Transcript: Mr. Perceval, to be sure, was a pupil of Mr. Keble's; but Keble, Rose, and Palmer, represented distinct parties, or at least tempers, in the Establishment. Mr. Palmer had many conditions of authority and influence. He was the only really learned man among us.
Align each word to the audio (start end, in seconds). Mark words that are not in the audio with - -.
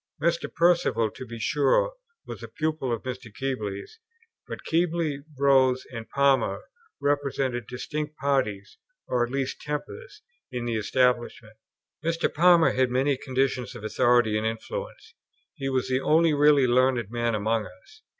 Mr. 0.19 0.51
Perceval, 0.51 1.11
to 1.11 1.27
be 1.27 1.37
sure, 1.37 1.93
was 2.25 2.41
a 2.41 2.47
pupil 2.47 2.91
of 2.91 3.03
Mr. 3.03 3.31
Keble's; 3.31 3.99
but 4.47 4.63
Keble, 4.65 5.21
Rose, 5.37 5.85
and 5.93 6.09
Palmer, 6.09 6.63
represented 6.99 7.67
distinct 7.67 8.17
parties, 8.17 8.77
or 9.07 9.23
at 9.23 9.31
least 9.31 9.61
tempers, 9.61 10.23
in 10.51 10.65
the 10.65 10.75
Establishment. 10.75 11.55
Mr. 12.03 12.33
Palmer 12.33 12.71
had 12.71 12.89
many 12.89 13.15
conditions 13.15 13.75
of 13.75 13.83
authority 13.83 14.35
and 14.39 14.47
influence. 14.47 15.13
He 15.53 15.69
was 15.69 15.87
the 15.87 16.01
only 16.01 16.33
really 16.33 16.65
learned 16.65 17.11
man 17.11 17.35
among 17.35 17.67
us. 17.67 18.01